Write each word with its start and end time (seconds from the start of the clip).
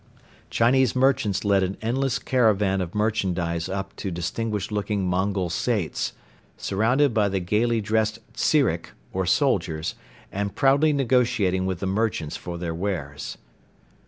Chinese 0.49 0.95
merchants 0.95 1.45
led 1.45 1.61
an 1.61 1.77
endless 1.79 2.17
caravan 2.17 2.81
of 2.81 2.95
merchandise 2.95 3.69
up 3.69 3.95
to 3.95 4.09
distinguished 4.09 4.71
looking 4.71 5.05
Mongol 5.07 5.47
Saits, 5.51 6.13
surrounded 6.57 7.13
by 7.13 7.29
the 7.29 7.39
gaily 7.39 7.81
dressed 7.81 8.17
tzirik 8.33 8.93
or 9.13 9.27
soldiers 9.27 9.93
and 10.31 10.55
proudly 10.55 10.91
negotiating 10.91 11.67
with 11.67 11.81
the 11.81 11.85
merchants 11.85 12.35
for 12.35 12.57
their 12.57 12.73
wares. 12.73 13.37